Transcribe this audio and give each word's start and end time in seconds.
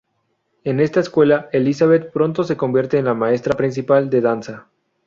En 0.63 0.79
esta 0.79 0.99
escuela, 0.99 1.47
Elizabeth 1.53 2.11
pronto 2.11 2.43
se 2.43 2.57
convierte 2.57 2.97
en 2.97 3.05
la 3.05 3.13
maestra 3.13 3.55
principal 3.55 4.09
de 4.09 4.21
danza. 4.21 4.67